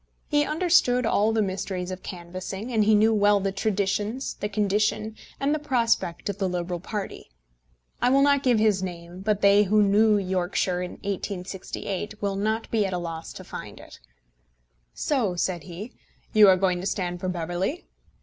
[0.27, 5.15] He understood all the mysteries of canvassing, and he knew well the traditions, the condition,
[5.39, 7.29] and the prospect of the Liberal party.
[8.01, 12.71] I will not give his name, but they who knew Yorkshire in 1868 will not
[12.71, 13.99] be at a loss to find it.
[14.95, 15.93] "So," said he,
[16.33, 17.85] "you are going to stand for Beverley?"